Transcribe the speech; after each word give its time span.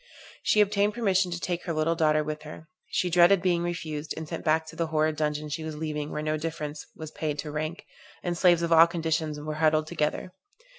She 0.41 0.61
obtained 0.61 0.95
permission 0.95 1.29
to 1.29 1.39
take 1.39 1.65
her 1.65 1.73
little 1.73 1.93
daughter 1.93 2.23
with 2.23 2.41
her. 2.41 2.67
She 2.89 3.11
dreaded 3.11 3.39
being 3.39 3.61
refused, 3.61 4.15
and 4.17 4.27
sent 4.27 4.43
back 4.43 4.65
to 4.65 4.75
the 4.75 4.87
horrid 4.87 5.15
dungeon 5.15 5.49
she 5.49 5.63
was 5.63 5.75
leaving 5.77 6.09
where 6.09 6.23
no 6.23 6.37
difference 6.37 6.87
was 6.95 7.11
paid 7.11 7.37
to 7.37 7.51
rank, 7.51 7.85
and 8.23 8.35
slaves 8.35 8.63
of 8.63 8.71
all 8.73 8.87
conditions 8.87 9.39
were 9.39 9.53
huddled 9.61 9.85
together. 9.85 10.31